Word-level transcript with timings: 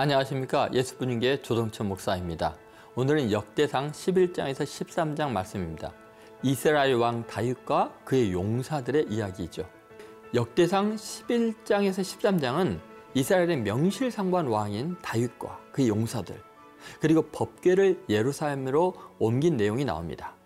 안녕하십니까 0.00 0.70
예수분인계 0.72 1.42
조동천 1.42 1.88
목사입니다. 1.88 2.54
오늘은 2.94 3.32
역대상 3.32 3.90
11장에서 3.90 4.58
13장 4.58 5.32
말씀입니다. 5.32 5.92
이스라엘 6.44 6.94
왕 6.94 7.26
다윗과 7.26 8.02
그의 8.04 8.32
용사들의 8.32 9.06
이야기죠. 9.10 9.68
역대상 10.34 10.94
11장에서 10.94 12.02
13장은 12.02 12.78
이스라엘의 13.14 13.56
명실상부한 13.62 14.46
왕인 14.46 14.98
다윗과 15.02 15.58
그의 15.72 15.88
용사들 15.88 16.40
그리고 17.00 17.22
법궤를 17.22 18.04
예루살렘으로 18.08 18.94
옮긴 19.18 19.56
내용이 19.56 19.84
나옵니다. 19.84 20.36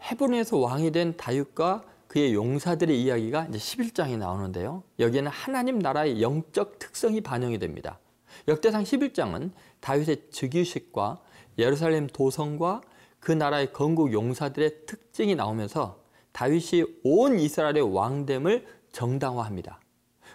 헤브론에서 0.00 0.58
왕이 0.58 0.92
된 0.92 1.16
다윗과 1.16 1.82
그의 2.06 2.34
용사들의 2.34 3.02
이야기가 3.02 3.46
이제 3.46 3.58
11장에 3.58 4.16
나오는데요. 4.16 4.84
여기에는 5.00 5.28
하나님 5.28 5.80
나라의 5.80 6.22
영적 6.22 6.78
특성이 6.78 7.20
반영이 7.20 7.58
됩니다. 7.58 7.98
역대상 8.48 8.84
11장은 8.84 9.50
다윗의 9.80 10.30
즉위식과 10.30 11.20
예루살렘 11.58 12.06
도성과 12.06 12.82
그 13.20 13.32
나라의 13.32 13.72
건국 13.72 14.12
용사들의 14.12 14.86
특징이 14.86 15.34
나오면서 15.34 16.00
다윗이 16.32 16.84
온 17.04 17.38
이스라엘의 17.38 17.94
왕됨을 17.94 18.66
정당화합니다. 18.92 19.80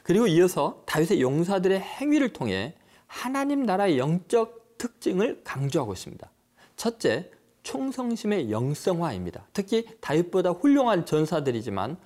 그리고 0.04 0.27
이어서 0.27 0.84
다윗의 0.88 1.22
용사들의 1.22 1.80
행위를 1.80 2.34
통해 2.34 2.76
하나님 3.08 3.63
나라의 3.63 3.98
영적 3.98 4.77
특징을 4.77 5.41
강조하고 5.43 5.93
있습니다. 5.93 6.30
첫째, 6.76 7.30
충성심의 7.63 8.52
영성화입니다. 8.52 9.48
특히 9.54 9.86
다윗보다 10.02 10.52
훌륭한 10.52 11.05
전사들이지만 11.05 11.98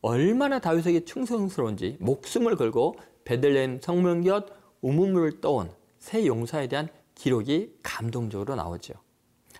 얼마나 0.00 0.58
다윗에게 0.58 1.04
충성스러운지 1.04 1.98
목숨을 2.00 2.56
걸고 2.56 2.96
베들레헴 3.24 3.80
성문 3.82 4.22
곁 4.22 4.46
우물물을 4.84 5.40
떠온 5.40 5.70
새 5.98 6.26
용사에 6.26 6.68
대한 6.68 6.88
기록이 7.14 7.74
감동적으로 7.82 8.54
나오죠. 8.54 8.92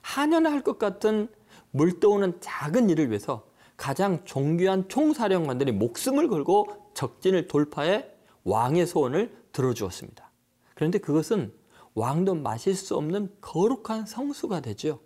한연할 0.02 0.62
것 0.62 0.78
같은 0.78 1.28
물 1.70 1.98
떠오는 1.98 2.40
작은 2.40 2.90
일을 2.90 3.08
위해서 3.08 3.48
가장 3.78 4.22
존귀한 4.24 4.88
총사령관들이 4.88 5.72
목숨을 5.72 6.28
걸고 6.28 6.68
적진을 6.92 7.48
돌파해 7.48 8.06
왕의 8.44 8.86
소원을 8.86 9.34
들어주었습니다. 9.52 10.30
그런데 10.74 10.98
그것은 10.98 11.54
왕도 11.94 12.34
마실 12.34 12.74
수 12.74 12.94
없는 12.96 13.34
거룩한 13.40 14.04
성수가 14.04 14.60
되죠. 14.60 15.00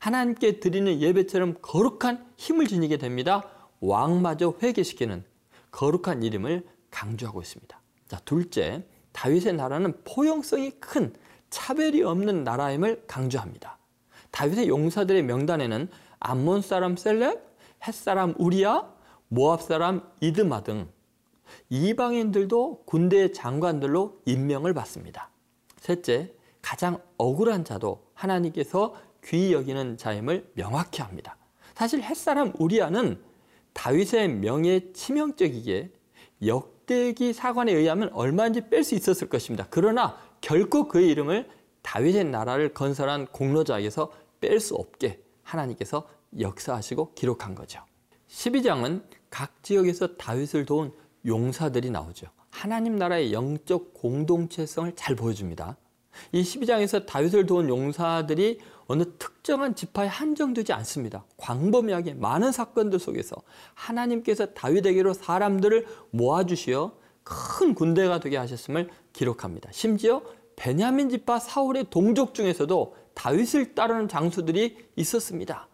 하나님께 0.00 0.58
드리는 0.58 1.00
예배처럼 1.00 1.56
거룩한 1.62 2.26
힘을 2.36 2.66
지니게 2.66 2.96
됩니다. 2.96 3.48
왕마저 3.80 4.54
회개시키는 4.60 5.24
거룩한 5.70 6.22
이름을 6.22 6.66
강조하고 6.90 7.40
있습니다. 7.42 7.80
자, 8.08 8.20
둘째, 8.24 8.84
다윗의 9.12 9.54
나라는 9.54 9.94
포용성이 10.04 10.70
큰 10.72 11.12
차별이 11.50 12.02
없는 12.02 12.44
나라임을 12.44 13.04
강조합니다. 13.06 13.78
다윗의 14.30 14.68
용사들의 14.68 15.22
명단에는 15.24 15.88
암몬 16.20 16.62
사람 16.62 16.96
셀렙, 16.96 17.56
햇 17.86 17.94
사람 17.94 18.34
우리야, 18.38 18.90
모압 19.28 19.62
사람 19.62 20.02
이드마 20.20 20.62
등 20.62 20.88
이방인들도 21.68 22.84
군대의 22.86 23.32
장관들로 23.32 24.22
임명을 24.24 24.72
받습니다. 24.72 25.30
셋째, 25.78 26.32
가장 26.62 27.00
억울한 27.18 27.64
자도 27.64 28.06
하나님께서 28.14 28.94
귀히 29.24 29.52
여기는 29.52 29.96
자임을 29.96 30.50
명확히 30.54 31.02
합니다. 31.02 31.36
사실 31.74 32.02
햇사람 32.02 32.52
우리아는 32.58 33.20
다윗의 33.72 34.28
명예에 34.28 34.92
치명적이기에 34.92 35.90
역대기 36.82 37.32
사관에 37.32 37.72
의하면 37.72 38.10
얼마든지 38.12 38.68
뺄 38.68 38.84
수 38.84 38.94
있었을 38.94 39.28
것입니다. 39.28 39.66
그러나 39.70 40.18
결코 40.40 40.88
그의 40.88 41.08
이름을 41.10 41.48
다윗의 41.82 42.24
나라를 42.24 42.74
건설한 42.74 43.26
공로자에게서 43.26 44.12
뺄 44.40 44.60
수 44.60 44.74
없게 44.74 45.22
하나님께서 45.42 46.08
역사하시고 46.38 47.14
기록한 47.14 47.54
거죠. 47.54 47.84
12장은 48.28 49.02
각 49.30 49.62
지역에서 49.62 50.16
다윗을 50.16 50.64
도운 50.64 50.92
용사들이 51.26 51.90
나오죠. 51.90 52.28
하나님 52.50 52.96
나라의 52.96 53.32
영적 53.32 53.94
공동체성을 53.94 54.94
잘 54.96 55.14
보여줍니다. 55.16 55.76
이 56.32 56.42
12장에서 56.42 57.06
다윗을 57.06 57.46
도운 57.46 57.68
용사들이 57.68 58.60
어느 58.86 59.04
특정한 59.18 59.74
지파에 59.74 60.06
한정되지 60.06 60.72
않습니다. 60.72 61.24
광범위하게 61.36 62.14
많은 62.14 62.52
사건들 62.52 62.98
속에서 62.98 63.36
하나님께서 63.74 64.46
다윗에게로 64.46 65.14
사람들을 65.14 65.86
모아주시어 66.10 66.92
큰 67.24 67.74
군대가 67.74 68.20
되게 68.20 68.36
하셨음을 68.36 68.90
기록합니다. 69.12 69.70
심지어 69.72 70.22
베냐민 70.56 71.08
지파 71.08 71.38
사울의 71.38 71.86
동족 71.90 72.34
중에서도 72.34 72.96
다윗을 73.14 73.74
따르는 73.74 74.08
장수들이 74.08 74.76
있었습니다. 74.96 75.68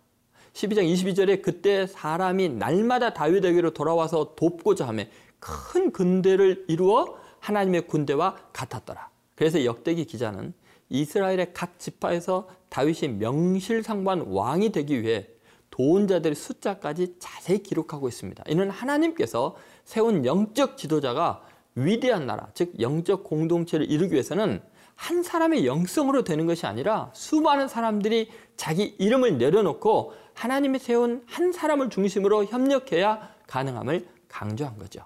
12장 0.52 0.92
22절에 0.92 1.42
그때 1.42 1.86
사람이 1.86 2.48
날마다 2.50 3.14
다윗에게로 3.14 3.70
돌아와서 3.70 4.34
돕고자 4.34 4.88
하며 4.88 5.04
큰 5.38 5.92
군대를 5.92 6.64
이루어 6.68 7.16
하나님의 7.40 7.86
군대와 7.86 8.36
같았더라. 8.52 9.10
그래서 9.34 9.64
역대기 9.64 10.04
기자는 10.06 10.52
이스라엘의 10.90 11.52
각 11.52 11.78
지파에서 11.78 12.48
다윗이 12.68 13.14
명실상부한 13.18 14.26
왕이 14.28 14.72
되기 14.72 15.02
위해 15.02 15.26
도운 15.70 16.08
자들의 16.08 16.34
숫자까지 16.34 17.16
자세히 17.18 17.62
기록하고 17.62 18.08
있습니다. 18.08 18.42
이는 18.48 18.70
하나님께서 18.70 19.56
세운 19.84 20.24
영적 20.24 20.76
지도자가 20.76 21.42
위대한 21.74 22.26
나라, 22.26 22.48
즉 22.54 22.80
영적 22.80 23.22
공동체를 23.24 23.90
이루기 23.90 24.14
위해서는 24.14 24.60
한 24.96 25.22
사람의 25.22 25.64
영성으로 25.64 26.24
되는 26.24 26.46
것이 26.46 26.66
아니라 26.66 27.10
수많은 27.14 27.68
사람들이 27.68 28.30
자기 28.56 28.96
이름을 28.98 29.38
내려놓고 29.38 30.12
하나님이 30.34 30.80
세운 30.80 31.22
한 31.26 31.52
사람을 31.52 31.90
중심으로 31.90 32.46
협력해야 32.46 33.30
가능함을 33.46 34.08
강조한 34.26 34.76
거죠. 34.76 35.04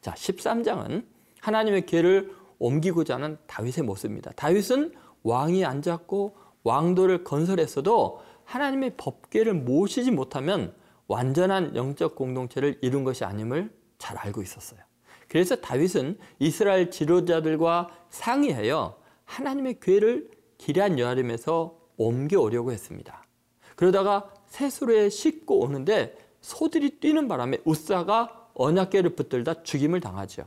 자, 0.00 0.12
13장은 0.12 1.04
하나님의 1.40 1.84
계를 1.84 2.32
옮기고자 2.58 3.16
하는 3.16 3.36
다윗의 3.46 3.84
모습입니다. 3.84 4.32
다윗은 4.32 4.94
왕이 5.26 5.64
앉았고 5.64 6.36
왕도를 6.62 7.24
건설했어도 7.24 8.20
하나님의 8.44 8.96
법궤를 8.96 9.54
모시지 9.54 10.12
못하면 10.12 10.72
완전한 11.08 11.74
영적 11.74 12.14
공동체를 12.14 12.78
이룬 12.80 13.02
것이 13.02 13.24
아님을 13.24 13.72
잘 13.98 14.16
알고 14.16 14.40
있었어요. 14.42 14.80
그래서 15.28 15.56
다윗은 15.56 16.18
이스라엘 16.38 16.92
지도자들과 16.92 17.88
상의하여 18.10 18.96
하나님의 19.24 19.80
궤를 19.80 20.30
기란 20.58 20.98
여아림에서 21.00 21.76
옮겨오려고 21.96 22.70
했습니다. 22.70 23.26
그러다가 23.74 24.32
새수로에 24.46 25.10
싣고 25.10 25.58
오는데 25.58 26.16
소들이 26.40 27.00
뛰는 27.00 27.26
바람에 27.26 27.58
우사가 27.64 28.50
언약궤를 28.54 29.16
붙들다 29.16 29.64
죽임을 29.64 30.00
당하죠. 30.00 30.46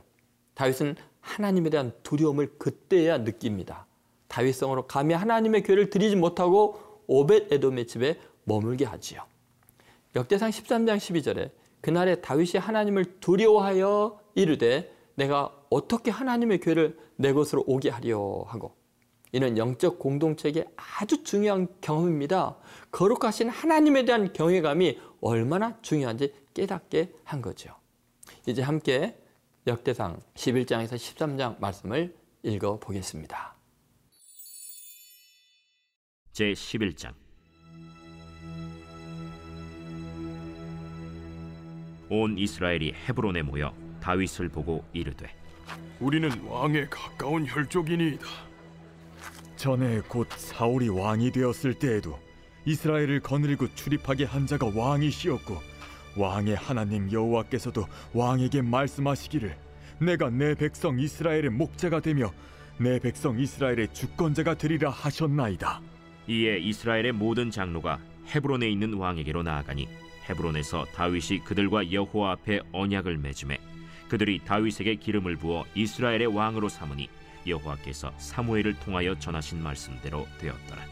다윗은 0.54 0.96
하나님에 1.20 1.68
대한 1.68 1.92
두려움을 2.02 2.58
그때야 2.58 3.18
느낍니다. 3.18 3.86
다윗성으로 4.30 4.86
감히 4.86 5.12
하나님의 5.12 5.62
궤를 5.64 5.90
드리지 5.90 6.16
못하고 6.16 7.02
오벳 7.06 7.52
에돔의 7.52 7.86
집에 7.86 8.18
머물게 8.44 8.86
하지요. 8.86 9.22
역대상 10.16 10.50
13장 10.50 10.96
12절에 10.96 11.50
그날에 11.80 12.20
다윗이 12.20 12.52
하나님을 12.58 13.20
두려워하여 13.20 14.20
이르되 14.34 14.94
내가 15.16 15.52
어떻게 15.68 16.10
하나님의 16.10 16.60
궤를 16.60 16.98
내 17.16 17.32
것으로 17.32 17.64
오게 17.66 17.90
하려 17.90 18.44
하고 18.46 18.74
이는 19.32 19.58
영적 19.58 19.98
공동체에게 19.98 20.66
아주 20.76 21.22
중요한 21.22 21.68
경험입니다. 21.80 22.56
거룩하신 22.90 23.48
하나님에 23.48 24.04
대한 24.04 24.32
경외감이 24.32 24.98
얼마나 25.20 25.78
중요한지 25.82 26.32
깨닫게 26.54 27.12
한 27.24 27.42
거죠. 27.42 27.74
이제 28.46 28.62
함께 28.62 29.16
역대상 29.66 30.20
11장에서 30.34 30.94
13장 30.94 31.60
말씀을 31.60 32.16
읽어 32.42 32.78
보겠습니다. 32.80 33.59
제 36.32 36.52
11장 36.52 37.12
온 42.08 42.38
이스라엘이 42.38 42.94
헤브론에 43.08 43.42
모여 43.42 43.74
다윗을 44.00 44.48
보고 44.48 44.84
이르되 44.92 45.28
우리는 45.98 46.30
왕에 46.44 46.86
가까운 46.88 47.46
혈족이니이다. 47.46 48.26
전에 49.56 50.00
곧 50.08 50.28
사울이 50.30 50.88
왕이 50.88 51.32
되었을 51.32 51.74
때에도 51.74 52.18
이스라엘을 52.64 53.20
거느리고 53.20 53.72
출입하게 53.74 54.24
한 54.24 54.46
자가 54.46 54.70
왕이시었고 54.74 55.58
왕의 56.16 56.56
하나님 56.56 57.10
여호와께서도 57.10 57.86
왕에게 58.14 58.62
말씀하시기를 58.62 59.56
내가 60.00 60.30
내 60.30 60.54
백성 60.54 60.98
이스라엘의 60.98 61.50
목자가 61.50 62.00
되며 62.00 62.32
내 62.78 62.98
백성 62.98 63.38
이스라엘의 63.38 63.92
주권자가 63.92 64.54
되리라 64.54 64.90
하셨나이다. 64.90 65.82
이에 66.30 66.58
이스라엘의 66.58 67.10
모든 67.10 67.50
장로가 67.50 67.98
헤브론에 68.28 68.70
있는 68.70 68.94
왕에게로 68.94 69.42
나아가니 69.42 69.88
헤브론에서 70.28 70.84
다윗이 70.94 71.40
그들과 71.40 71.90
여호와 71.90 72.32
앞에 72.32 72.60
언약을 72.70 73.18
맺음에 73.18 73.58
그들이 74.08 74.38
다윗에게 74.44 74.94
기름을 74.94 75.34
부어 75.34 75.64
이스라엘의 75.74 76.26
왕으로 76.28 76.68
삼으니 76.68 77.08
여호와께서 77.48 78.12
사무엘을 78.18 78.78
통하여 78.78 79.18
전하신 79.18 79.60
말씀대로 79.60 80.28
되었더라. 80.38 80.82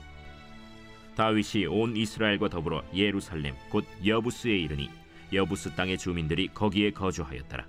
다윗이 1.15 1.67
온 1.67 1.97
이스라엘과 1.97 2.49
더불어 2.49 2.83
예루살렘 2.93 3.55
곧 3.71 3.85
여부스에 4.05 4.57
이르니 4.57 4.91
여부스 5.33 5.71
땅의 5.77 5.99
주민들이 5.99 6.49
거기에 6.49 6.91
거주하였더라. 6.91 7.65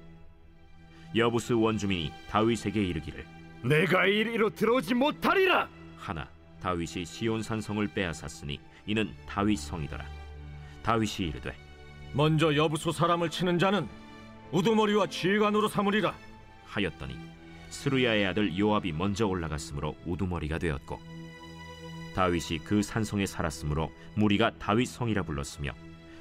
여부스 1.16 1.54
원주민이 1.54 2.12
다윗에게 2.32 2.84
이르기를 2.84 3.26
내가 3.64 4.08
이리로 4.08 4.50
들어오지 4.52 4.96
못하리라. 4.96 5.70
하나 5.98 6.28
다윗이 6.62 7.06
시온 7.06 7.42
산성을 7.42 7.88
빼앗았으니 7.88 8.60
이는 8.86 9.14
다윗 9.28 9.58
성이더라. 9.58 10.06
다윗이 10.84 11.30
이르되 11.30 11.56
먼저 12.14 12.56
여부소 12.56 12.92
사람을 12.92 13.30
치는 13.30 13.60
자는 13.60 13.88
우두머리와 14.52 15.08
지휘관으로 15.08 15.68
삼으리라. 15.68 16.14
하였더니 16.66 17.18
스루야의 17.70 18.28
아들 18.28 18.58
요압이 18.58 18.92
먼저 18.92 19.28
올라갔으므로 19.28 19.96
우두머리가 20.06 20.58
되었고 20.58 21.00
다윗이 22.16 22.60
그 22.64 22.82
산성에 22.82 23.26
살았으므로 23.26 23.92
무리가 24.16 24.52
다윗 24.58 24.88
성이라 24.88 25.24
불렀으며 25.24 25.72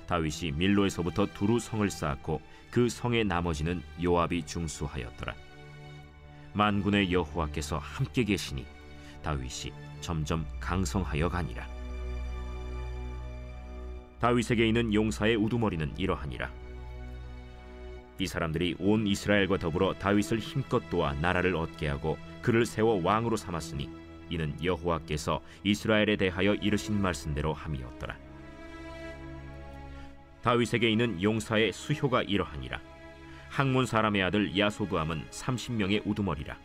다윗이 0.06 0.52
밀로에서부터 0.52 1.26
두루 1.34 1.58
성을 1.58 1.88
쌓았고 1.88 2.40
그 2.70 2.88
성의 2.88 3.24
나머지는 3.24 3.82
요압이 4.02 4.46
중수하였더라 4.46 5.34
만군의 6.52 7.12
여호와께서 7.12 7.78
함께 7.78 8.24
계시니 8.24 8.66
다윗이 9.28 9.74
점점 10.00 10.46
강성하여 10.58 11.28
가니라 11.28 11.68
다윗에게 14.20 14.66
있는 14.66 14.94
용사의 14.94 15.36
우두머리는 15.36 15.98
이러하니라 15.98 16.50
이 18.18 18.26
사람들이 18.26 18.76
온 18.78 19.06
이스라엘과 19.06 19.58
더불어 19.58 19.92
다윗을 19.92 20.38
힘껏 20.38 20.88
도와 20.88 21.12
나라를 21.12 21.56
얻게 21.56 21.88
하고 21.88 22.16
그를 22.40 22.64
세워 22.64 23.02
왕으로 23.04 23.36
삼았으니 23.36 23.90
이는 24.30 24.56
여호와께서 24.64 25.42
이스라엘에 25.62 26.16
대하여 26.16 26.54
이르신 26.54 27.00
말씀대로 27.00 27.54
함이었더라. 27.54 28.16
다윗에게 30.42 30.90
있는 30.90 31.22
용사의 31.22 31.72
수효가 31.72 32.22
이러하니라. 32.22 32.80
항문 33.48 33.86
사람의 33.86 34.22
아들 34.22 34.58
야소부함은 34.58 35.26
30명의 35.30 36.02
우두머리라. 36.04 36.58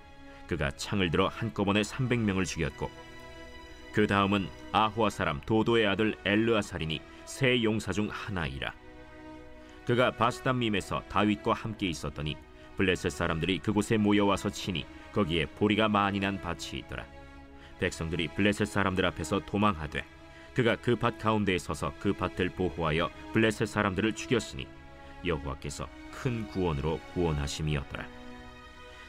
그가 0.54 0.70
창을 0.72 1.10
들어 1.10 1.30
한꺼번에 1.30 1.82
300명을 1.82 2.46
죽였고 2.46 2.92
그 3.92 4.06
다음은 4.06 4.48
아호아 4.72 5.10
사람 5.10 5.42
도도의 5.42 5.88
아들 5.88 6.16
엘르아살이니 6.26 7.02
세 7.26 7.64
용사 7.64 7.92
중 7.92 8.08
하나이라. 8.12 8.72
그가 9.86 10.12
바스담밈에서 10.12 11.04
다윗과 11.10 11.54
함께 11.54 11.88
있었더니 11.88 12.38
블레셋 12.78 13.12
사람들이 13.12 13.60
그곳에 13.60 13.98
모여와서 13.98 14.52
치니 14.52 14.86
거기에 15.12 15.48
보리가 15.48 15.90
많이 15.90 16.20
난 16.20 16.40
밭이 16.40 16.80
있더라. 16.80 17.04
백성들이 17.80 18.28
블레셋 18.30 18.68
사람들 18.68 19.06
앞에서 19.08 19.40
도망하되 19.46 20.06
그가 20.54 20.76
그 20.76 20.96
밭 20.96 21.18
가운데에 21.18 21.58
서서 21.58 21.94
그 22.00 22.14
밭을 22.14 22.50
보호하여 22.50 23.10
블레셋 23.34 23.68
사람들을 23.68 24.14
죽였으니 24.14 24.68
여호와께서 25.26 25.88
큰 26.12 26.48
구원으로 26.48 27.00
구원하심이었더라. 27.16 28.23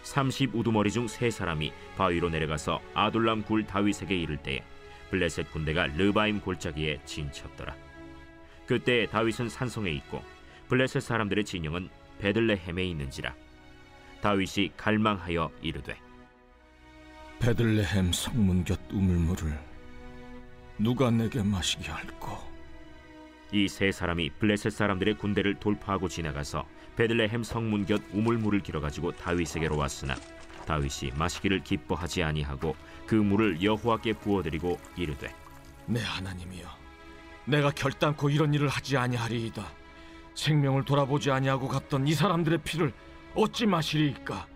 30 0.04 0.54
우두머리 0.54 0.90
중 0.92 1.08
세 1.08 1.30
사람이 1.30 1.72
바위로 1.96 2.28
내려가서 2.30 2.80
아둘람 2.94 3.42
굴 3.42 3.66
다윗에게 3.66 4.16
이를 4.16 4.36
때에 4.36 4.62
블레셋 5.10 5.50
군대가 5.52 5.86
르바임 5.86 6.40
골짜기에 6.40 7.00
진쳤더라. 7.04 7.74
그때 8.66 9.06
다윗은 9.06 9.48
산성에 9.48 9.90
있고 9.90 10.22
블레셋 10.68 11.02
사람들의 11.02 11.44
진영은 11.44 11.88
베들레헴에 12.18 12.84
있는지라 12.84 13.34
다윗이 14.22 14.72
갈망하여 14.76 15.50
이르되 15.60 15.96
베들레헴 17.40 18.12
성문 18.12 18.64
곁 18.64 18.80
우물물을 18.90 19.58
누가 20.78 21.10
내게 21.10 21.42
마시게 21.42 21.90
할꼬? 21.90 22.38
이 23.52 23.68
세 23.68 23.92
사람이 23.92 24.30
블레셋 24.38 24.72
사람들의 24.72 25.18
군대를 25.18 25.56
돌파하고 25.60 26.08
지나가서 26.08 26.66
베들레헴 26.96 27.42
성문 27.42 27.86
곁 27.86 28.02
우물물을 28.12 28.60
길어 28.60 28.80
가지고 28.80 29.12
다윗에게로 29.12 29.76
왔으나 29.76 30.14
다윗이 30.66 31.12
마시기를 31.16 31.62
기뻐하지 31.62 32.22
아니하고 32.22 32.76
그 33.06 33.14
물을 33.14 33.62
여호와께 33.62 34.14
부어드리고 34.14 34.78
이르되 34.96 35.34
내 35.86 36.00
하나님이여, 36.00 36.66
내가 37.44 37.70
결단코 37.70 38.30
이런 38.30 38.54
일을 38.54 38.68
하지 38.68 38.96
아니하리이다. 38.96 39.62
생명을 40.34 40.84
돌아보지 40.84 41.30
아니하고 41.30 41.68
갔던 41.68 42.08
이 42.08 42.14
사람들의 42.14 42.60
피를 42.64 42.92
어찌 43.34 43.66
마시리이까? 43.66 44.46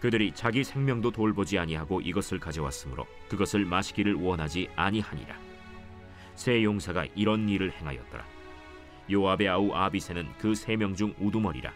그들이 0.00 0.32
자기 0.32 0.64
생명도 0.64 1.10
돌보지 1.10 1.58
아니하고 1.58 2.00
이것을 2.00 2.38
가져왔으므로 2.38 3.06
그것을 3.28 3.64
마시기를 3.64 4.14
원하지 4.14 4.68
아니하니라. 4.76 5.36
세 6.34 6.62
용사가 6.62 7.06
이런 7.14 7.48
일을 7.48 7.72
행하였더라. 7.72 8.24
요압의 9.10 9.48
아우 9.48 9.72
아비세는 9.74 10.32
그 10.38 10.52
세 10.52 10.76
명 10.76 10.94
중 10.94 11.14
우두머리라. 11.18 11.72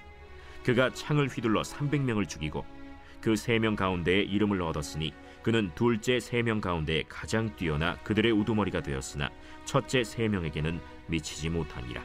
그가 0.65 0.91
창을 0.93 1.29
휘둘러 1.29 1.63
300명을 1.63 2.29
죽이고 2.29 2.65
그 3.21 3.33
세 3.37 3.59
명 3.59 3.75
가운데에 3.77 4.23
이름을 4.23 4.61
얻었으니 4.63 5.13
그는 5.43 5.71
둘째 5.75 6.21
세 6.21 6.43
명 6.43 6.61
가운데 6.61 7.03
가장 7.09 7.55
뛰어나 7.57 7.97
그들의 8.05 8.33
우두머리가 8.33 8.83
되었으나 8.83 9.31
첫째 9.65 10.05
세 10.05 10.29
명에게는 10.29 10.81
미치지 11.07 11.49
못하니라. 11.49 12.03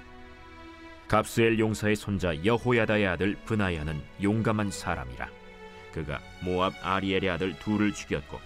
갑스엘 1.08 1.60
용사의 1.60 1.96
손자 1.96 2.34
여호야다의 2.44 3.06
아들 3.08 3.36
브나야는 3.46 4.02
용감한 4.24 4.72
사람이라. 4.72 5.30
그가 5.94 6.20
모압 6.44 6.74
아리엘의 6.82 7.30
아들 7.30 7.54
둘을 7.60 7.94
죽였고 7.94 8.40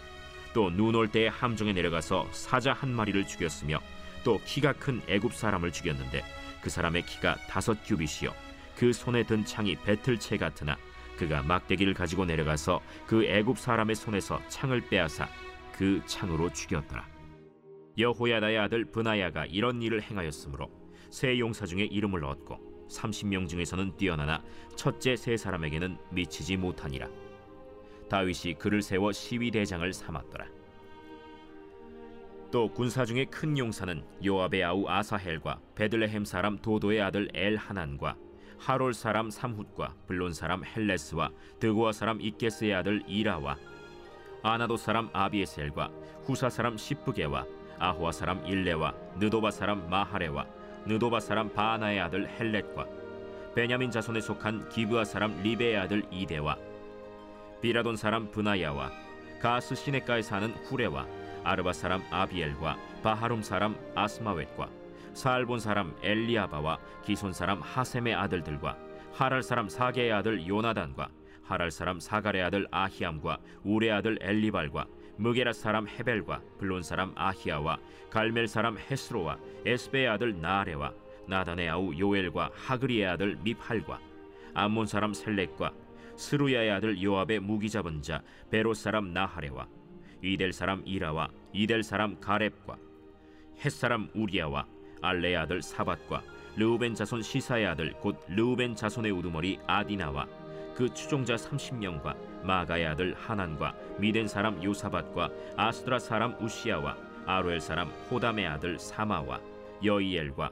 또 0.53 0.69
눈 0.71 0.95
올 0.95 1.07
때에 1.07 1.27
함정에 1.27 1.71
내려가서 1.73 2.27
사자 2.31 2.73
한 2.73 2.89
마리를 2.91 3.25
죽였으며 3.27 3.79
또 4.23 4.41
키가 4.45 4.73
큰 4.73 5.01
애굽 5.07 5.33
사람을 5.33 5.71
죽였는데 5.71 6.23
그 6.61 6.69
사람의 6.69 7.05
키가 7.05 7.35
다섯 7.47 7.77
규빗이요. 7.85 8.33
그 8.75 8.93
손에 8.93 9.23
든 9.23 9.43
창이 9.43 9.75
배틀채 9.77 10.37
같으나 10.37 10.77
그가 11.17 11.41
막대기를 11.41 11.93
가지고 11.93 12.25
내려가서 12.25 12.81
그 13.07 13.25
애굽 13.25 13.57
사람의 13.57 13.95
손에서 13.95 14.39
창을 14.49 14.81
빼앗아 14.81 15.27
그 15.73 16.01
창으로 16.05 16.53
죽였더라. 16.53 17.07
여호야다의 17.97 18.59
아들 18.59 18.85
브나야가 18.85 19.45
이런 19.47 19.81
일을 19.81 20.03
행하였으므로 20.03 20.69
세 21.09 21.39
용사 21.39 21.65
중에 21.65 21.83
이름을 21.85 22.23
얻고 22.23 22.87
30명 22.89 23.47
중에서는 23.47 23.97
뛰어나나 23.97 24.43
첫째 24.75 25.15
세 25.15 25.35
사람에게는 25.35 25.97
미치지 26.11 26.57
못하니라. 26.57 27.07
다윗이 28.09 28.55
그를 28.59 28.81
세워 28.81 29.11
시위 29.11 29.51
대장을 29.51 29.91
삼았더라. 29.91 30.45
또 32.49 32.71
군사 32.71 33.05
중에 33.05 33.25
큰 33.25 33.57
용사는 33.57 34.03
요압의 34.25 34.63
아우 34.63 34.87
아사헬과 34.87 35.59
베들레헴 35.75 36.23
사람 36.23 36.57
도도의 36.57 37.01
아들 37.01 37.27
엘 37.33 37.57
하난과 37.57 38.15
하롤 38.57 38.93
사람 38.93 39.29
삼훗과 39.29 39.95
블론 40.07 40.33
사람 40.33 40.63
헬레스와 40.63 41.29
드고아 41.59 41.91
사람 41.91 42.21
익게스의 42.21 42.73
아들 42.73 43.03
이라와 43.05 43.57
아나돗 44.43 44.77
사람 44.77 45.09
아비에셀과 45.11 45.91
후사 46.23 46.49
사람 46.49 46.77
십브개와 46.77 47.45
아호아 47.79 48.11
사람 48.11 48.45
일래와 48.45 48.93
느도바 49.19 49.51
사람 49.51 49.89
마하래와 49.89 50.47
느도바 50.85 51.19
사람 51.19 51.51
바아나의 51.53 51.99
아들 51.99 52.29
헬렛과 52.29 52.87
베냐민 53.55 53.91
자손에 53.91 54.21
속한 54.21 54.69
기브아 54.69 55.03
사람 55.03 55.41
리배의 55.43 55.77
아들 55.77 56.03
이대와 56.11 56.57
비라돈 57.61 57.97
사람 57.97 58.31
브나야와 58.31 58.91
가아스 59.41 59.75
시냇가에 59.75 60.21
사는 60.21 60.49
후래와 60.65 61.16
아르바 61.47 61.71
사람 61.71 62.03
아비엘과 62.11 62.77
바하룸 63.03 63.41
사람 63.41 63.77
아스마웻과 63.95 64.69
사알본 65.13 65.61
사람 65.61 65.95
엘리아바와 66.03 66.77
기손 67.05 67.31
사람 67.31 67.61
하셈의 67.61 68.13
아들들과 68.13 68.77
하랄 69.13 69.41
사람 69.41 69.69
사게의 69.69 70.11
아들 70.11 70.45
요나단과 70.45 71.07
하랄 71.43 71.71
사람 71.71 72.01
사갈의 72.01 72.43
아들 72.43 72.67
아히암과 72.69 73.37
우레 73.63 73.91
아들 73.91 74.19
엘리발과 74.21 74.87
무게라 75.15 75.53
사람 75.53 75.87
헤벨과 75.87 76.41
블론 76.59 76.83
사람 76.83 77.13
아히야와 77.15 77.77
갈멜 78.09 78.47
사람 78.47 78.77
헤스로와 78.77 79.37
에스베의 79.65 80.09
아들 80.09 80.41
나아레와 80.41 80.91
나단의 81.27 81.69
아우 81.69 81.97
요엘과 81.97 82.51
하그리의 82.53 83.07
아들 83.07 83.37
미팔과 83.41 83.99
암몬 84.53 84.85
사람 84.85 85.13
셀렉과 85.13 85.71
스루야의 86.17 86.71
아들 86.71 87.01
요압의 87.01 87.39
무기 87.39 87.69
잡은 87.69 88.01
자 88.01 88.21
베로 88.49 88.73
사람 88.73 89.13
나하레와 89.13 89.76
이델 90.21 90.51
사람 90.51 90.81
이라와 90.85 91.29
이델 91.53 91.83
사람 91.83 92.19
가렙과 92.19 92.77
헷 93.63 93.71
사람 93.71 94.09
우리야와 94.13 94.65
알래의 95.01 95.37
아들 95.37 95.61
사밧과 95.61 96.23
르우벤 96.55 96.95
자손 96.95 97.21
시사의 97.21 97.67
아들 97.67 97.93
곧 97.93 98.19
르우벤 98.27 98.75
자손의 98.75 99.11
우두머리 99.11 99.59
아디나와 99.67 100.27
그 100.75 100.93
추종자 100.93 101.35
30명과 101.35 102.15
마아가의 102.43 102.87
아들 102.87 103.15
하난과 103.15 103.75
미덴 103.99 104.27
사람 104.27 104.63
요사밧과 104.63 105.29
아스드랏 105.55 105.99
사람 105.99 106.35
웃시야와 106.41 106.95
아로엘 107.25 107.59
사람 107.59 107.89
호담의 108.09 108.47
아들 108.47 108.79
사마와 108.79 109.39
여이엘과 109.83 110.51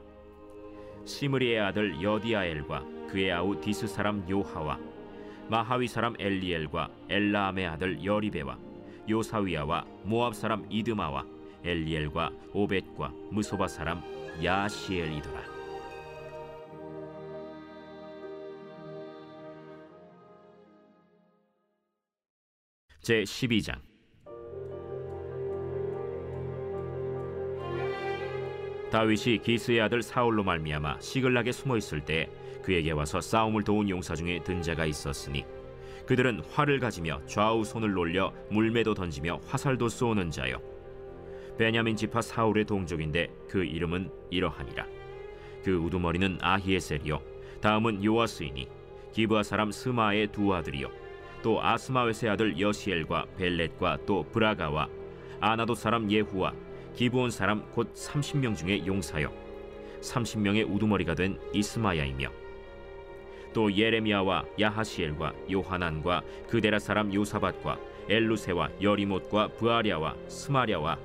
시므리의 1.04 1.60
아들 1.60 2.02
여디아엘과 2.02 2.84
그의 3.08 3.32
아우 3.32 3.60
디스 3.60 3.86
사람 3.86 4.28
요하와 4.28 4.78
마하위 5.48 5.86
사람 5.86 6.14
엘리엘과 6.18 6.90
엘라암의 7.08 7.66
아들 7.66 8.04
여리베와 8.04 8.58
요사위아와 9.08 9.84
모압 10.04 10.34
사람 10.34 10.66
이드마와 10.70 11.24
엘리엘과 11.64 12.30
오벳과 12.52 13.12
무소바 13.30 13.68
사람 13.68 14.02
야시엘이더라. 14.42 15.56
제 23.00 23.22
12장 23.22 23.78
다윗이 28.90 29.38
기스의 29.42 29.80
아들 29.80 30.02
사울로 30.02 30.42
말미암아 30.42 31.00
시글락에 31.00 31.52
숨어 31.52 31.76
있을 31.76 32.04
때 32.04 32.28
그에게 32.64 32.90
와서 32.90 33.20
싸움을 33.20 33.62
도운 33.62 33.88
용사 33.88 34.16
중에 34.16 34.42
든 34.42 34.60
자가 34.60 34.86
있었으니 34.86 35.44
그들은 36.06 36.42
활을 36.52 36.78
가지며 36.78 37.20
좌우 37.26 37.64
손을 37.64 37.92
놀려 37.92 38.32
물매도 38.50 38.94
던지며 38.94 39.40
화살도 39.46 39.88
쏘는 39.88 40.30
자요. 40.30 40.60
베냐민 41.58 41.96
지파 41.96 42.22
사울의 42.22 42.64
동족인데 42.64 43.28
그 43.48 43.64
이름은 43.64 44.10
이러하니라. 44.30 44.86
그 45.64 45.74
우두머리는 45.74 46.38
아히에셀이요. 46.40 47.20
다음은 47.60 48.04
요아스이니 48.04 48.68
기브아 49.12 49.42
사람 49.42 49.72
스마의 49.72 50.28
두 50.28 50.54
아들이요. 50.54 50.88
또 51.42 51.62
아스마웨스의 51.62 52.32
아들 52.32 52.58
여시엘과 52.58 53.26
벨렛과 53.36 53.98
또 54.06 54.24
브라가와 54.30 54.88
아나도 55.40 55.74
사람 55.74 56.10
예후와 56.10 56.52
기브온 56.94 57.30
사람 57.30 57.64
곧 57.72 57.92
30명 57.94 58.56
중에 58.56 58.86
용사요. 58.86 59.32
30명의 60.00 60.68
우두머리가 60.70 61.14
된 61.14 61.38
이스마야이며 61.52 62.45
또 63.56 63.74
예레미야와 63.74 64.44
야하시엘과 64.60 65.32
요하난과 65.50 66.22
그데라 66.50 66.78
사람 66.78 67.14
요사밧과 67.14 67.78
엘루새와 68.06 68.68
여리못과 68.82 69.48
브아랴와 69.56 70.14
스마랴와 70.28 70.98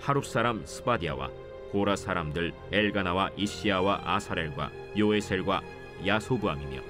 하룹 0.00 0.24
사람 0.24 0.64
스바댜와 0.64 1.28
고라 1.70 1.96
사람들 1.96 2.54
엘가나와 2.72 3.28
잇시야와 3.36 4.00
아사렐과 4.06 4.72
요에셀과 4.96 5.60
야소브암이며 6.06 6.80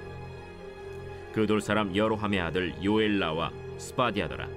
그돌 1.33 1.59
사람 1.59 1.93
여로함의 1.93 2.39
아들 2.39 2.73
요엘라와 2.81 3.51
스바댜더라. 3.77 4.47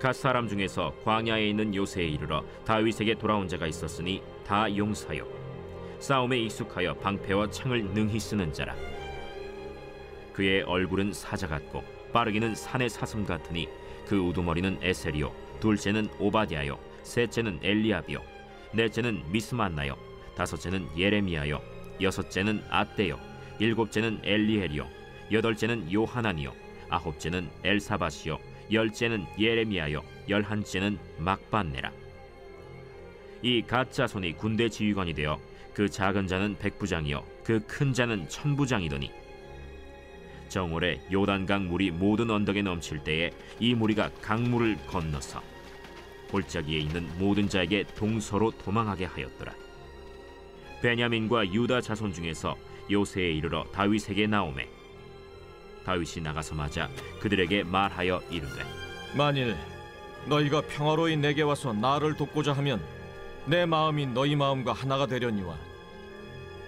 갓 0.00 0.14
사람 0.14 0.48
중에서 0.48 0.94
광야에 1.04 1.46
있는 1.46 1.74
요새에 1.74 2.06
이르러 2.06 2.42
다윗에게 2.64 3.16
돌아온 3.16 3.46
자가 3.48 3.66
있었으니 3.66 4.22
다 4.46 4.74
용사요 4.74 5.41
싸움에 6.02 6.36
익숙하여 6.40 6.94
방패와 6.94 7.50
창을 7.52 7.84
능히 7.94 8.18
쓰는 8.18 8.52
자라. 8.52 8.74
그의 10.32 10.62
얼굴은 10.62 11.12
사자 11.12 11.46
같고 11.46 11.84
빠르기는 12.12 12.56
산의 12.56 12.90
사슴 12.90 13.24
같으니 13.24 13.68
그 14.08 14.18
우두머리는 14.18 14.78
에셀이요 14.82 15.32
둘째는 15.60 16.08
오바디아요 16.18 16.76
셋째는 17.04 17.60
엘리압이요 17.62 18.20
넷째는 18.72 19.30
미스만나요 19.30 19.96
다섯째는 20.34 20.88
예레미야요 20.96 21.60
여섯째는 22.00 22.64
아떼요 22.68 23.18
일곱째는 23.60 24.22
엘리엘이요 24.24 24.88
여덟째는 25.30 25.92
요하나니요 25.92 26.52
아홉째는 26.88 27.48
엘사바시요 27.62 28.38
열째는 28.72 29.24
예레미야요 29.38 30.02
열한째는 30.28 30.98
막반네라. 31.18 31.92
이 33.42 33.62
가짜 33.62 34.06
손이 34.08 34.32
군대 34.36 34.68
지휘관이 34.68 35.14
되어 35.14 35.38
그 35.74 35.88
작은 35.88 36.26
자는 36.26 36.56
백부장이요 36.58 37.24
그 37.44 37.60
큰 37.66 37.92
자는 37.92 38.28
천부장이더니. 38.28 39.10
정월에 40.48 41.00
요단강 41.10 41.68
물이 41.68 41.92
모든 41.92 42.30
언덕에 42.30 42.62
넘칠 42.62 43.02
때에 43.02 43.30
이 43.58 43.74
무리가 43.74 44.10
강물을 44.20 44.76
건너서 44.86 45.42
골짜기에 46.30 46.78
있는 46.78 47.08
모든 47.18 47.48
자에게 47.48 47.84
동서로 47.94 48.50
도망하게 48.52 49.06
하였더라. 49.06 49.54
베냐민과 50.82 51.52
유다 51.52 51.80
자손 51.80 52.12
중에서 52.12 52.56
요새에 52.90 53.30
이르러 53.32 53.64
다윗에게 53.72 54.26
나오매 54.26 54.68
다윗이 55.84 56.22
나가서 56.22 56.54
맞아 56.56 56.88
그들에게 57.20 57.62
말하여 57.62 58.20
이르되 58.30 58.64
만일 59.16 59.56
너희가 60.26 60.62
평화로이 60.62 61.16
내게 61.16 61.42
와서 61.42 61.72
나를 61.72 62.16
돕고자 62.16 62.52
하면 62.54 62.82
내 63.46 63.66
마음이 63.66 64.06
너희 64.06 64.36
마음과 64.36 64.72
하나가 64.72 65.06
되려니와 65.06 65.56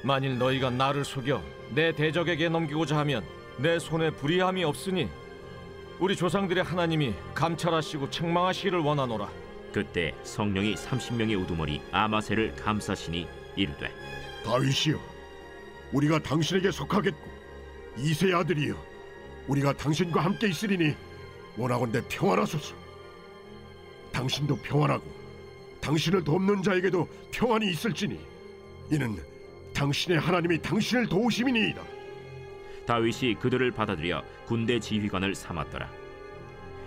만일 0.03 0.39
너희가 0.39 0.71
나를 0.71 1.05
속여 1.05 1.43
내 1.71 1.93
대적에게 1.93 2.49
넘기고자 2.49 2.99
하면 2.99 3.25
내 3.59 3.79
손에 3.79 4.11
불의함이 4.11 4.65
없으니 4.65 5.09
우리 5.99 6.17
조상들의 6.17 6.65
하나님이 6.65 7.15
감찰하시고 7.35 8.11
책망하시기를 8.11 8.81
원하노라 8.81 9.29
그때 9.73 10.15
성령이 10.23 10.75
30명의 10.75 11.41
우두머리 11.41 11.81
아마세를 11.93 12.55
감싸시니 12.57 13.27
이르되 13.57 13.91
다윗이여, 14.45 15.01
우리가 15.93 16.19
당신에게 16.19 16.71
속하겠고 16.71 17.31
이세 17.97 18.33
아들이여, 18.33 18.77
우리가 19.49 19.73
당신과 19.73 20.21
함께 20.21 20.49
있으리니 20.49 20.95
원하건대 21.57 22.03
평안하소서. 22.09 22.75
당신도 24.13 24.57
평안하고 24.57 25.05
당신을 25.85 26.25
돕는 26.25 26.63
자에게도 26.63 27.07
평안이 27.31 27.71
있을지니 27.71 28.19
이는 28.91 29.17
당신의 29.75 30.19
하나님이 30.19 30.63
당신을 30.63 31.07
도우심이니이다. 31.07 31.83
다윗이 32.87 33.35
그들을 33.35 33.71
받아들여 33.71 34.23
군대 34.47 34.81
지휘관을 34.81 35.35
삼았더라. 35.35 35.91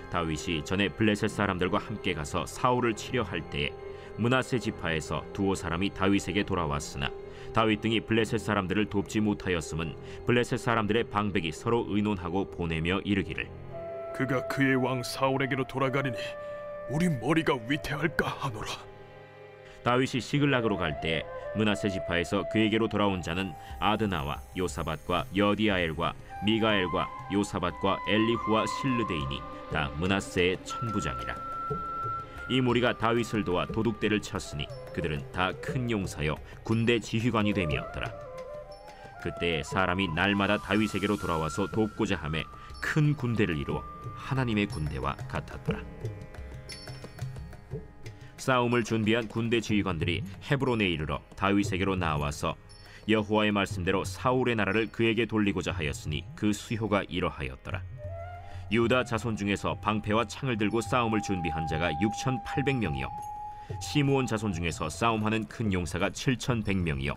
다윗이 0.09 0.65
전에 0.65 0.89
블레셋 0.89 1.29
사람들과 1.29 1.77
함께 1.77 2.13
가서 2.13 2.45
사울을 2.47 2.95
치려 2.95 3.21
할 3.21 3.47
때에 3.51 3.71
문하세 4.17 4.57
지파에서 4.57 5.23
두어 5.31 5.53
사람이 5.53 5.93
다윗에게 5.93 6.43
돌아왔으나 6.43 7.11
다윗 7.53 7.81
등이 7.81 8.01
블레셋 8.01 8.39
사람들을 8.39 8.87
돕지 8.87 9.19
못하였음은 9.19 9.95
블레셋 10.25 10.59
사람들의 10.59 11.03
방백이 11.11 11.51
서로 11.51 11.85
의논하고 11.87 12.49
보내며 12.49 13.01
이르기를 13.01 13.47
그가 14.15 14.47
그의 14.47 14.75
왕 14.77 15.03
사울에게로 15.03 15.67
돌아가리니 15.67 16.17
우리 16.89 17.09
머리가 17.09 17.59
위태할까 17.67 18.27
하노라. 18.27 18.86
다윗이 19.83 20.21
시글락으로 20.21 20.77
갈때 20.77 21.23
문하세 21.55 21.89
지파에서 21.89 22.43
그에게로 22.49 22.87
돌아온 22.87 23.21
자는 23.21 23.53
아드나와 23.79 24.41
요사밧과 24.57 25.25
여디아엘과 25.35 26.13
미가엘과 26.45 27.07
요사밧과 27.33 27.99
엘리후와 28.07 28.65
실르데이니 28.67 29.41
다 29.71 29.89
문하세의 29.97 30.57
천부장이라. 30.63 31.35
이 32.49 32.61
무리가 32.61 32.97
다윗을 32.97 33.43
도와 33.43 33.65
도둑대를 33.65 34.21
쳤으니 34.21 34.67
그들은 34.93 35.31
다 35.31 35.51
큰 35.61 35.89
용사여 35.91 36.37
군대 36.63 36.99
지휘관이 36.99 37.53
됨이었더라. 37.53 38.11
그때 39.21 39.63
사람이 39.63 40.09
날마다 40.09 40.57
다윗에게로 40.57 41.17
돌아와서 41.17 41.67
돕고자 41.67 42.15
하매 42.17 42.43
큰 42.81 43.15
군대를 43.15 43.57
이루어 43.57 43.83
하나님의 44.15 44.67
군대와 44.67 45.15
같았더라 45.27 45.81
싸움을 48.37 48.83
준비한 48.83 49.27
군대 49.27 49.59
지휘관들이 49.59 50.23
헤브론에 50.49 50.87
이르러 50.87 51.19
다윗에게로 51.35 51.95
나와서 51.95 52.55
여호와의 53.09 53.51
말씀대로 53.51 54.03
사울의 54.03 54.55
나라를 54.55 54.87
그에게 54.91 55.25
돌리고자 55.25 55.71
하였으니 55.71 56.25
그 56.35 56.51
수효가 56.51 57.03
이러하였더라. 57.07 57.81
유다 58.71 59.05
자손 59.05 59.37
중에서 59.37 59.75
방패와 59.79 60.25
창을 60.25 60.57
들고 60.57 60.81
싸움을 60.81 61.21
준비한 61.21 61.67
자가 61.67 61.91
6,800명이요. 61.93 63.07
시므온 63.81 64.25
자손 64.25 64.53
중에서 64.53 64.89
싸움하는 64.89 65.45
큰 65.47 65.71
용사가 65.71 66.09
7,100명이요. 66.09 67.15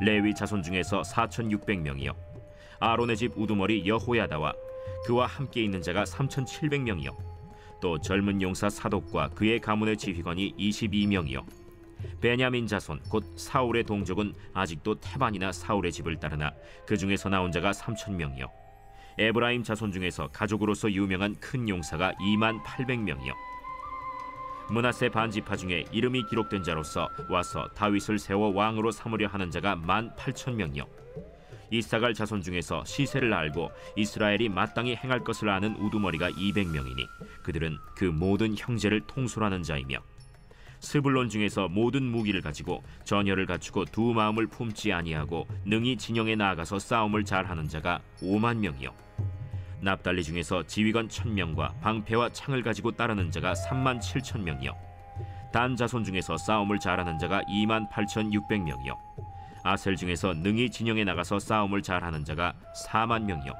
레위 0.00 0.34
자손 0.34 0.62
중에서 0.62 1.02
4,600명이요. 1.02 2.14
아론의 2.78 3.16
집 3.16 3.32
우두머리 3.36 3.86
여호야다와 3.86 4.52
그와 5.06 5.26
함께 5.26 5.62
있는 5.62 5.82
자가 5.82 6.04
3,700명이요. 6.04 7.31
또 7.82 7.98
젊은 7.98 8.40
용사 8.40 8.70
사독과 8.70 9.30
그의 9.30 9.58
가문의 9.58 9.96
지휘관이 9.96 10.54
22명이요. 10.56 11.44
베냐민 12.20 12.66
자손 12.66 13.00
곧 13.10 13.24
사울의 13.36 13.84
동족은 13.84 14.32
아직도 14.54 15.00
태반이나 15.00 15.50
사울의 15.50 15.90
집을 15.90 16.18
따르나 16.20 16.52
그 16.86 16.96
중에서 16.96 17.28
나온 17.28 17.50
자가 17.50 17.72
3천 17.72 18.12
명이요. 18.12 18.46
에브라임 19.18 19.64
자손 19.64 19.90
중에서 19.90 20.28
가족으로서 20.28 20.90
유명한 20.92 21.34
큰 21.40 21.68
용사가 21.68 22.12
2만 22.12 22.62
800명이요. 22.62 23.32
문하세 24.70 25.08
반지파 25.08 25.56
중에 25.56 25.84
이름이 25.90 26.26
기록된 26.30 26.62
자로서 26.62 27.08
와서 27.28 27.68
다윗을 27.74 28.20
세워 28.20 28.54
왕으로 28.54 28.92
삼으려 28.92 29.26
하는 29.26 29.50
자가 29.50 29.76
1만 29.76 30.16
8천 30.16 30.54
명이요 30.54 30.86
이사갈 31.72 32.12
자손 32.12 32.42
중에서 32.42 32.84
시세를 32.84 33.32
알고 33.32 33.72
이스라엘이 33.96 34.50
마땅히 34.50 34.94
행할 34.94 35.24
것을 35.24 35.48
아는 35.48 35.74
우두머리가 35.76 36.30
200명이니 36.30 37.08
그들은 37.42 37.78
그 37.96 38.04
모든 38.04 38.54
형제를 38.56 39.00
통솔하는 39.06 39.62
자이며 39.62 39.98
스불론 40.80 41.30
중에서 41.30 41.68
모든 41.68 42.02
무기를 42.02 42.42
가지고 42.42 42.82
전열을 43.04 43.46
갖추고 43.46 43.86
두 43.86 44.12
마음을 44.12 44.48
품지 44.48 44.92
아니하고 44.92 45.46
능히 45.64 45.96
진영에 45.96 46.36
나아가서 46.36 46.78
싸움을 46.78 47.24
잘하는 47.24 47.68
자가 47.68 48.00
5만 48.20 48.58
명이요. 48.58 48.92
납달리 49.80 50.22
중에서 50.22 50.64
지휘관 50.64 51.08
천명과 51.08 51.76
방패와 51.80 52.30
창을 52.30 52.62
가지고 52.62 52.90
따르는 52.92 53.30
자가 53.30 53.54
3만 53.54 54.00
7천 54.00 54.42
명이요. 54.42 54.76
단 55.52 55.76
자손 55.76 56.04
중에서 56.04 56.36
싸움을 56.36 56.78
잘하는 56.78 57.18
자가 57.18 57.42
2만 57.42 57.88
8천 57.90 58.32
6백 58.32 58.62
명이요 58.62 59.11
아셀 59.62 59.96
중에서 59.96 60.34
능히 60.34 60.70
진영에 60.70 61.04
나가서 61.04 61.38
싸움을 61.38 61.82
잘하는 61.82 62.24
자가 62.24 62.54
4만 62.86 63.24
명이요. 63.24 63.52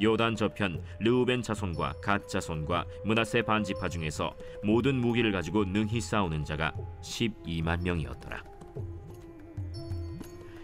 요단 0.00 0.36
저편 0.36 0.82
르우벤 1.00 1.42
자손과 1.42 1.94
갓 2.02 2.28
자손과 2.28 2.84
문하세 3.04 3.42
반지파 3.42 3.88
중에서 3.88 4.34
모든 4.64 4.96
무기를 4.96 5.30
가지고 5.30 5.64
능히 5.64 6.00
싸우는 6.00 6.44
자가 6.44 6.72
12만 7.02 7.82
명이었더라 7.82 8.51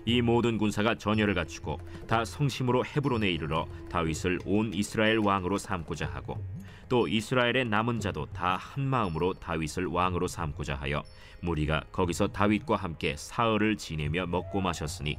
이 0.09 0.23
모든 0.23 0.57
군사가 0.57 0.95
전열을 0.95 1.35
갖추고 1.35 1.79
다 2.07 2.25
성심으로 2.25 2.83
헤브론에 2.87 3.31
이르러 3.31 3.69
다윗을 3.91 4.39
온 4.47 4.73
이스라엘 4.73 5.19
왕으로 5.19 5.59
삼고자 5.59 6.07
하고 6.07 6.43
또 6.89 7.07
이스라엘의 7.07 7.67
남은 7.67 8.01
자도 8.01 8.25
다 8.33 8.57
한 8.57 8.85
마음으로 8.85 9.35
다윗을 9.35 9.85
왕으로 9.85 10.27
삼고자 10.27 10.77
하여 10.77 11.03
무리가 11.43 11.83
거기서 11.93 12.29
다윗과 12.29 12.77
함께 12.77 13.17
사흘을 13.19 13.77
지내며 13.77 14.25
먹고 14.29 14.63
마셨으니 14.63 15.19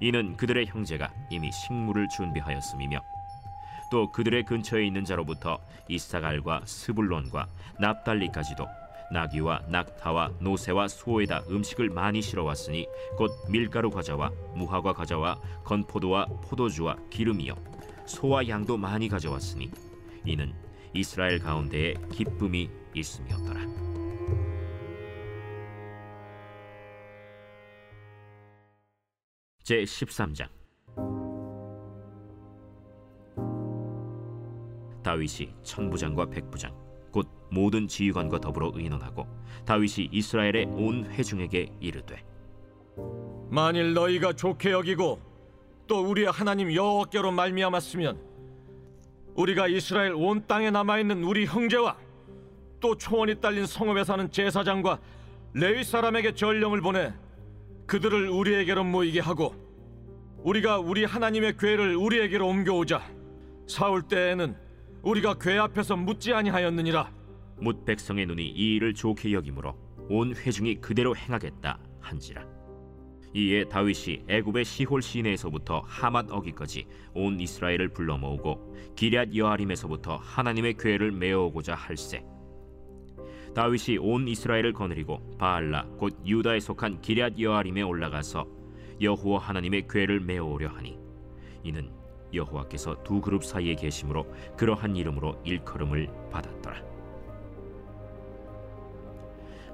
이는 0.00 0.36
그들의 0.36 0.66
형제가 0.66 1.12
이미 1.30 1.52
식물을 1.52 2.08
준비하였음이며 2.08 2.98
또 3.92 4.10
그들의 4.10 4.46
근처에 4.46 4.84
있는 4.84 5.04
자로부터 5.04 5.60
이사갈과 5.86 6.62
스불론과 6.64 7.46
납달리까지도 7.78 8.66
나귀와 9.14 9.62
낙타와 9.68 10.32
노새와 10.40 10.88
소에다 10.88 11.44
음식을 11.48 11.88
많이 11.88 12.20
실어왔으니 12.20 12.88
곧 13.16 13.30
밀가루 13.48 13.88
과자와 13.88 14.30
무화과 14.56 14.92
과자와 14.92 15.40
건포도와 15.62 16.26
포도주와 16.42 16.96
기름이요. 17.10 17.54
소와 18.06 18.48
양도 18.48 18.76
많이 18.76 19.08
가져왔으니 19.08 19.70
이는 20.24 20.52
이스라엘 20.92 21.38
가운데에 21.38 21.94
기쁨이 22.10 22.68
있음이었더라. 22.92 23.60
제 29.62 29.84
13장. 29.84 30.48
다윗이 35.04 35.54
천부장과 35.62 36.26
백부장 36.26 36.83
곧 37.14 37.28
모든 37.48 37.86
지휘관과 37.86 38.40
더불어 38.40 38.72
의논하고 38.74 39.28
다윗이 39.64 40.08
이스라엘의 40.10 40.64
온 40.66 41.04
회중에게 41.04 41.70
이르되 41.78 42.24
만일 43.50 43.94
너희가 43.94 44.32
좋게 44.32 44.72
여기고 44.72 45.20
또 45.86 46.04
우리의 46.10 46.32
하나님 46.32 46.74
여호와께로 46.74 47.30
말미암았으면 47.30 48.18
우리가 49.36 49.68
이스라엘 49.68 50.12
온 50.14 50.44
땅에 50.48 50.72
남아 50.72 50.98
있는 50.98 51.22
우리 51.22 51.46
형제와 51.46 51.96
또 52.80 52.96
초원이 52.96 53.40
딸린 53.40 53.66
성읍에 53.66 54.02
사는 54.02 54.28
제사장과 54.28 54.98
레위 55.52 55.84
사람에게 55.84 56.34
전령을 56.34 56.80
보내 56.80 57.14
그들을 57.86 58.28
우리에게로 58.28 58.82
모이게 58.82 59.20
하고 59.20 59.54
우리가 60.38 60.78
우리 60.80 61.04
하나님의 61.04 61.58
궤를 61.58 61.94
우리에게로 61.94 62.46
옮겨오자. 62.46 63.02
사울 63.66 64.02
때에는 64.02 64.56
우리가 65.04 65.34
궤 65.34 65.58
앞에서 65.58 65.96
묻지 65.96 66.32
아니하였느니라. 66.32 67.12
뭇 67.60 67.84
백성의 67.84 68.24
눈이 68.26 68.48
이 68.48 68.76
일을 68.76 68.94
좋게 68.94 69.32
여기므로 69.32 69.76
온 70.08 70.34
회중이 70.34 70.76
그대로 70.76 71.14
행하겠다 71.14 71.78
한지라. 72.00 72.46
이에 73.34 73.64
다윗이 73.64 74.24
애굽의 74.28 74.64
시홀 74.64 75.02
시내에서부터 75.02 75.82
하맛 75.84 76.30
어기까지 76.30 76.86
온 77.14 77.38
이스라엘을 77.38 77.88
불러 77.88 78.16
모으고 78.16 78.74
기럇 78.96 79.36
여아림에서부터 79.36 80.16
하나님의 80.16 80.74
궤를 80.78 81.12
메어오고자 81.12 81.74
할세. 81.74 82.24
다윗이 83.54 83.98
온 83.98 84.26
이스라엘을 84.26 84.72
거느리고 84.72 85.36
바알라 85.36 85.84
곧 85.98 86.16
유다에 86.24 86.60
속한 86.60 87.02
기럇 87.02 87.38
여아림에 87.38 87.82
올라가서 87.82 88.46
여호와 89.02 89.40
하나님의 89.40 89.86
궤를 89.86 90.20
메어오려 90.20 90.68
하니 90.68 90.98
이는 91.62 91.90
여호와께서 92.34 93.02
두 93.02 93.20
그룹 93.20 93.44
사이에 93.44 93.74
계심으로 93.74 94.26
그러한 94.56 94.96
이름으로 94.96 95.40
일컬음을 95.44 96.08
받았더라. 96.30 96.82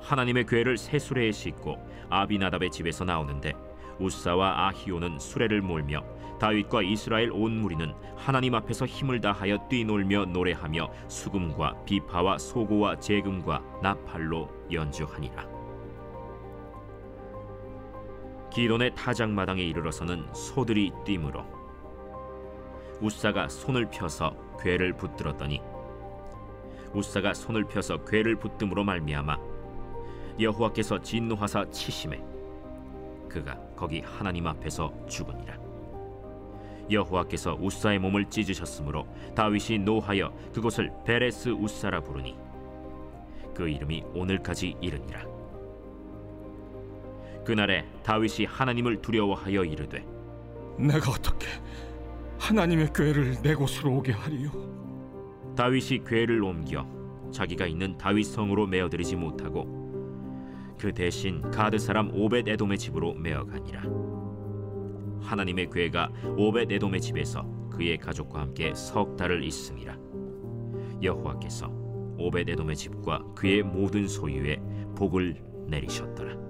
하나님의 0.00 0.46
궤를 0.46 0.76
새 0.76 0.98
수레에 0.98 1.30
싣고 1.30 1.76
아비나답의 2.08 2.70
집에서 2.70 3.04
나오는데 3.04 3.52
우사와 3.98 4.68
아히오는 4.68 5.18
수레를 5.18 5.60
몰며 5.60 6.02
다윗과 6.40 6.82
이스라엘 6.82 7.30
온 7.32 7.60
무리는 7.60 7.92
하나님 8.16 8.54
앞에서 8.54 8.86
힘을 8.86 9.20
다하여 9.20 9.68
뛰놀며 9.68 10.24
노래하며 10.24 10.90
수금과 11.08 11.84
비파와 11.84 12.38
소고와 12.38 12.98
재금과 12.98 13.62
나팔로 13.82 14.48
연주하니라. 14.72 15.46
기돈의 18.50 18.94
타작마당에 18.96 19.62
이르러서는 19.62 20.26
소들이 20.34 20.90
뛰므로 21.04 21.44
우사가 23.00 23.48
손을 23.48 23.86
펴서 23.90 24.34
궤를 24.60 24.92
붙들었더니 24.94 25.60
우사가 26.92 27.34
손을 27.34 27.64
펴서 27.64 28.04
궤를 28.04 28.36
붙듦으로 28.36 28.82
말미암아 28.82 29.36
여호와께서 30.40 31.00
진노하사 31.00 31.70
치심에 31.70 32.22
그가 33.28 33.58
거기 33.76 34.00
하나님 34.00 34.46
앞에서 34.46 34.92
죽으니라. 35.06 35.56
여호와께서 36.90 37.56
우사의 37.60 38.00
몸을 38.00 38.28
찢으셨으므로 38.28 39.06
다윗이 39.36 39.78
노하여 39.78 40.32
그곳을 40.52 40.90
베레스 41.04 41.50
우사라 41.50 42.00
부르니 42.00 42.36
그 43.54 43.68
이름이 43.68 44.04
오늘까지 44.14 44.76
이르니라. 44.80 45.24
그날에 47.44 47.86
다윗이 48.02 48.46
하나님을 48.46 49.00
두려워하여 49.00 49.64
이르되 49.64 50.04
내가 50.76 51.10
어떻게 51.10 51.46
하나님의 52.40 52.92
궤를 52.94 53.42
내 53.42 53.54
곳으로 53.54 53.96
오게 53.98 54.12
하리요? 54.12 54.50
다윗이 55.56 56.04
궤를 56.06 56.42
옮겨 56.42 56.86
자기가 57.30 57.66
있는 57.66 57.96
다윗 57.98 58.24
성으로 58.24 58.66
메어들이지 58.66 59.14
못하고 59.16 59.78
그 60.78 60.92
대신 60.92 61.42
가드 61.50 61.78
사람 61.78 62.10
오벳 62.14 62.48
에돔의 62.48 62.78
집으로 62.78 63.14
메어가니라. 63.14 63.82
하나님의 65.20 65.68
궤가 65.70 66.10
오벳 66.38 66.72
에돔의 66.72 67.00
집에서 67.02 67.44
그의 67.70 67.98
가족과 67.98 68.40
함께 68.40 68.74
석 68.74 69.16
달을 69.16 69.44
있음이라. 69.44 69.96
여호와께서 71.02 71.68
오벳 72.18 72.48
에돔의 72.48 72.74
집과 72.74 73.22
그의 73.36 73.62
모든 73.62 74.08
소유에 74.08 74.58
복을 74.96 75.42
내리셨더라. 75.68 76.49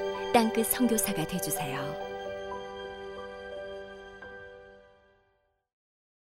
땅끝 0.33 0.67
선교사가 0.67 1.27
되주세요. 1.27 2.10